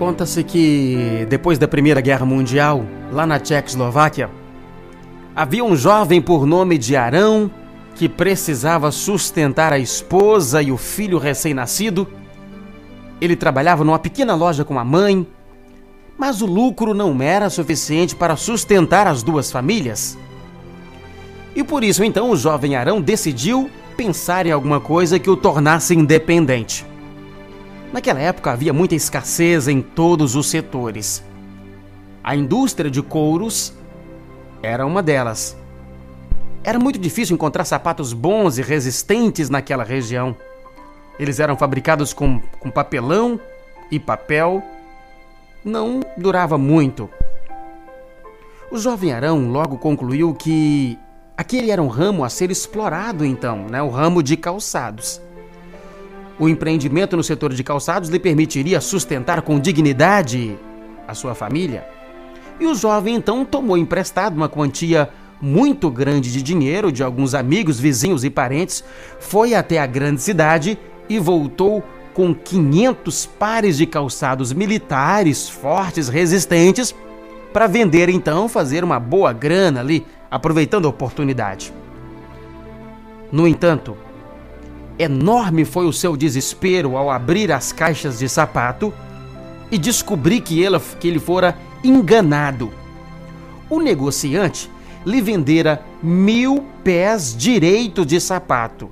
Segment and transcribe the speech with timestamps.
[0.00, 4.30] Conta-se que, depois da Primeira Guerra Mundial, lá na Tchecoslováquia,
[5.36, 7.50] havia um jovem por nome de Arão
[7.96, 12.08] que precisava sustentar a esposa e o filho recém-nascido.
[13.20, 15.26] Ele trabalhava numa pequena loja com a mãe,
[16.16, 20.16] mas o lucro não era suficiente para sustentar as duas famílias.
[21.54, 25.94] E por isso então o jovem Arão decidiu pensar em alguma coisa que o tornasse
[25.94, 26.86] independente.
[27.92, 31.24] Naquela época havia muita escassez em todos os setores.
[32.22, 33.72] A indústria de couros
[34.62, 35.56] era uma delas.
[36.62, 40.36] Era muito difícil encontrar sapatos bons e resistentes naquela região.
[41.18, 43.40] Eles eram fabricados com, com papelão
[43.90, 44.62] e papel.
[45.64, 47.10] Não durava muito.
[48.70, 50.96] O jovem Arão logo concluiu que
[51.36, 53.82] aquele era um ramo a ser explorado, então, né?
[53.82, 55.20] o ramo de calçados.
[56.40, 60.58] O empreendimento no setor de calçados lhe permitiria sustentar com dignidade
[61.06, 61.86] a sua família.
[62.58, 67.78] E o jovem então tomou emprestado uma quantia muito grande de dinheiro de alguns amigos,
[67.78, 68.82] vizinhos e parentes,
[69.18, 70.78] foi até a grande cidade
[71.10, 76.94] e voltou com 500 pares de calçados militares fortes, resistentes,
[77.52, 81.70] para vender então, fazer uma boa grana ali, aproveitando a oportunidade.
[83.30, 83.96] No entanto,
[85.00, 88.92] Enorme foi o seu desespero ao abrir as caixas de sapato
[89.70, 92.70] e descobrir que ele, que ele fora enganado.
[93.70, 94.70] O negociante
[95.06, 98.90] lhe vendera mil pés direitos de sapato.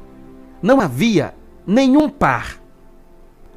[0.63, 1.35] Não havia
[1.67, 2.57] nenhum par,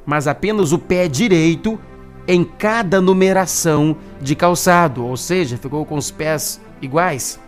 [0.04, 1.80] mas apenas o pé direito
[2.28, 7.40] em cada numeração de calçado, ou seja, ficou com os pés iguais.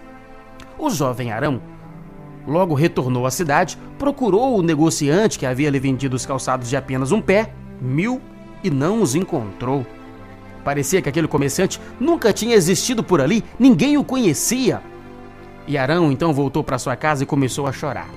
[0.78, 1.60] O jovem Arão
[2.46, 7.10] Logo retornou à cidade, procurou o negociante que havia lhe vendido os calçados de apenas
[7.10, 8.20] um pé, mil,
[8.62, 9.86] e não os encontrou.
[10.62, 14.82] Parecia que aquele comerciante nunca tinha existido por ali, ninguém o conhecia.
[15.66, 18.08] E Arão então voltou para sua casa e começou a chorar.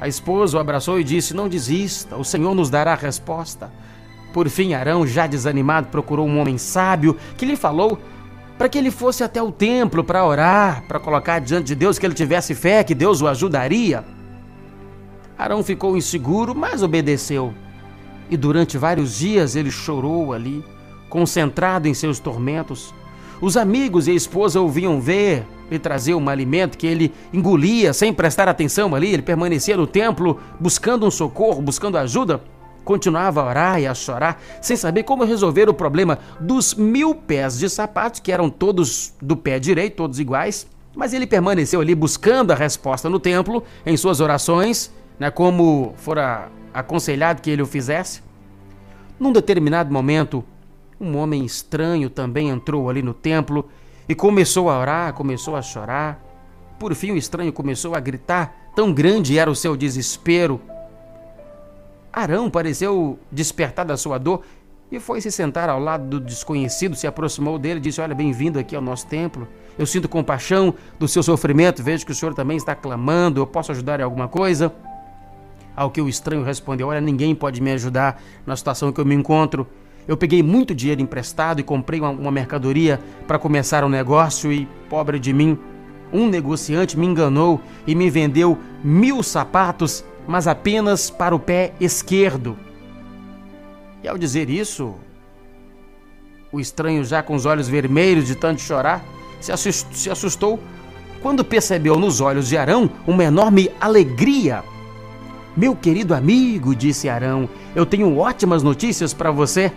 [0.00, 3.70] A esposa o abraçou e disse: Não desista, o Senhor nos dará a resposta.
[4.32, 7.98] Por fim, Arão, já desanimado, procurou um homem sábio que lhe falou
[8.58, 12.04] para que ele fosse até o templo para orar, para colocar diante de Deus que
[12.04, 14.04] ele tivesse fé, que Deus o ajudaria.
[15.38, 17.54] Arão ficou inseguro, mas obedeceu.
[18.28, 20.64] E durante vários dias ele chorou ali,
[21.08, 22.92] concentrado em seus tormentos.
[23.40, 28.12] Os amigos e a esposa o ver e trazer um alimento que ele engolia sem
[28.12, 29.12] prestar atenção ali.
[29.12, 32.42] Ele permanecia no templo buscando um socorro, buscando ajuda
[32.88, 37.58] continuava a orar e a chorar, sem saber como resolver o problema dos mil pés
[37.58, 40.66] de sapatos, que eram todos do pé direito, todos iguais.
[40.96, 46.48] Mas ele permaneceu ali buscando a resposta no templo, em suas orações, né, como fora
[46.72, 48.22] aconselhado que ele o fizesse.
[49.20, 50.42] Num determinado momento,
[50.98, 53.68] um homem estranho também entrou ali no templo
[54.08, 56.24] e começou a orar, começou a chorar.
[56.78, 60.58] Por fim, o estranho começou a gritar, tão grande era o seu desespero
[62.12, 64.42] Arão pareceu despertar da sua dor
[64.90, 68.58] e foi se sentar ao lado do desconhecido, se aproximou dele e disse: Olha, bem-vindo
[68.58, 69.46] aqui ao nosso templo.
[69.78, 73.70] Eu sinto compaixão do seu sofrimento, vejo que o senhor também está clamando, eu posso
[73.70, 74.72] ajudar em alguma coisa?
[75.76, 79.14] Ao que o estranho respondeu: Olha, ninguém pode me ajudar na situação que eu me
[79.14, 79.66] encontro.
[80.06, 84.66] Eu peguei muito dinheiro emprestado e comprei uma, uma mercadoria para começar um negócio e,
[84.88, 85.58] pobre de mim,
[86.10, 92.54] um negociante me enganou e me vendeu mil sapatos mas apenas para o pé esquerdo.
[94.02, 94.94] E ao dizer isso,
[96.52, 99.02] o estranho, já com os olhos vermelhos de tanto chorar,
[99.40, 100.60] se assustou, se assustou
[101.22, 104.62] quando percebeu nos olhos de Arão uma enorme alegria.
[105.56, 109.72] Meu querido amigo, disse Arão, eu tenho ótimas notícias para você.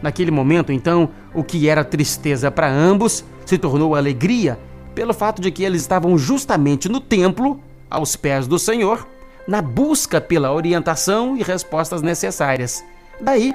[0.00, 4.58] Naquele momento, então, o que era tristeza para ambos se tornou alegria
[4.94, 9.06] pelo fato de que eles estavam justamente no templo, aos pés do Senhor,
[9.46, 12.84] na busca pela orientação e respostas necessárias.
[13.20, 13.54] Daí,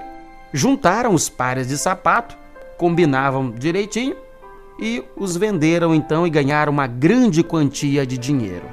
[0.54, 2.38] juntaram os pares de sapato,
[2.78, 4.16] combinavam direitinho
[4.80, 8.66] e os venderam então e ganharam uma grande quantia de dinheiro.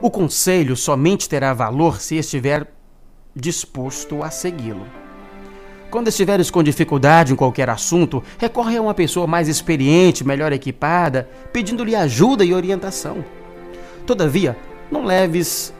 [0.00, 2.66] O conselho somente terá valor se estiver
[3.34, 4.86] disposto a segui-lo.
[5.90, 11.26] Quando estiveres com dificuldade em qualquer assunto, recorre a uma pessoa mais experiente, melhor equipada,
[11.50, 13.24] pedindo-lhe ajuda e orientação.
[14.06, 14.54] Todavia,
[14.90, 15.72] não leves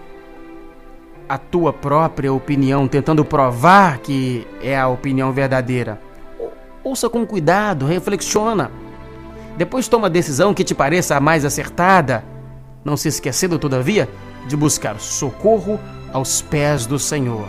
[1.29, 6.01] a tua própria opinião tentando provar que é a opinião verdadeira.
[6.83, 8.71] Ouça com cuidado, reflexiona.
[9.59, 12.25] Depois toma a decisão que te pareça a mais acertada.
[12.83, 14.09] Não se esquecendo, todavia,
[14.47, 15.79] de buscar socorro
[16.15, 17.47] aos pés do Senhor.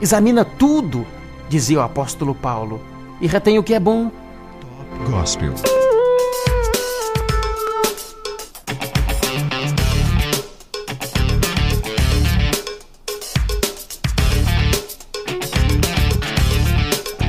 [0.00, 1.06] Examina tudo,
[1.52, 2.80] dizia o apóstolo Paulo,
[3.20, 4.10] e retém o que é bom.
[4.58, 5.52] Top Gospel.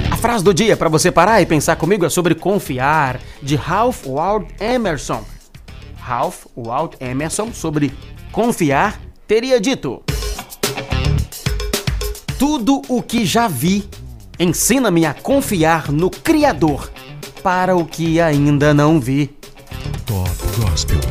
[0.09, 4.05] A frase do dia para você parar e pensar comigo é sobre confiar, de Ralph
[4.05, 5.21] Waldo Emerson.
[5.97, 7.91] Ralph Waldo Emerson sobre
[8.31, 10.01] confiar teria dito:
[12.39, 13.85] Tudo o que já vi
[14.39, 16.91] ensina-me a confiar no Criador
[17.41, 19.27] para o que ainda não vi.
[20.05, 21.02] Top Gospel.